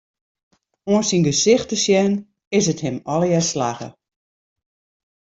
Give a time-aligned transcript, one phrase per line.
[0.91, 2.13] Oan syn gesicht te sjen,
[2.57, 3.89] is it him allegear slagge.